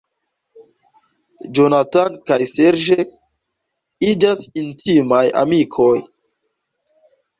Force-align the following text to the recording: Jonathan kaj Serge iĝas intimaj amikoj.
Jonathan 1.57 2.15
kaj 2.31 2.37
Serge 2.53 2.97
iĝas 4.13 4.43
intimaj 4.63 5.23
amikoj. 5.43 5.95